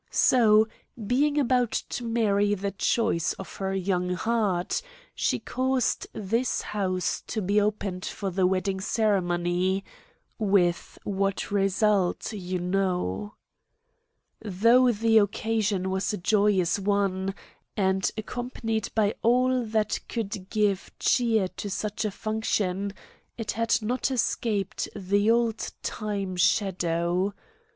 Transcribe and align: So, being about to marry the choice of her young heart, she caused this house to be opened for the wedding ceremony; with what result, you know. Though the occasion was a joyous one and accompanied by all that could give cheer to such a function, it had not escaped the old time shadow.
So, 0.09 0.67
being 1.05 1.37
about 1.39 1.73
to 1.89 2.03
marry 2.03 2.55
the 2.55 2.71
choice 2.71 3.33
of 3.33 3.57
her 3.57 3.75
young 3.75 4.15
heart, 4.15 4.81
she 5.13 5.37
caused 5.37 6.07
this 6.11 6.61
house 6.63 7.21
to 7.27 7.39
be 7.39 7.61
opened 7.61 8.05
for 8.05 8.31
the 8.31 8.47
wedding 8.47 8.79
ceremony; 8.81 9.83
with 10.39 10.97
what 11.03 11.51
result, 11.51 12.33
you 12.33 12.57
know. 12.57 13.35
Though 14.41 14.91
the 14.91 15.19
occasion 15.19 15.91
was 15.91 16.11
a 16.13 16.17
joyous 16.17 16.79
one 16.79 17.35
and 17.77 18.09
accompanied 18.17 18.89
by 18.95 19.13
all 19.21 19.63
that 19.65 19.99
could 20.09 20.49
give 20.49 20.89
cheer 20.97 21.47
to 21.57 21.69
such 21.69 22.05
a 22.05 22.09
function, 22.09 22.91
it 23.37 23.51
had 23.51 23.77
not 23.83 24.09
escaped 24.09 24.89
the 24.95 25.29
old 25.29 25.69
time 25.83 26.37
shadow. 26.37 27.35